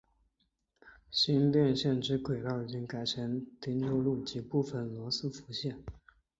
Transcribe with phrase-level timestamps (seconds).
[1.11, 5.75] 新店线之轨道已经改成汀州路及部分的罗斯福路。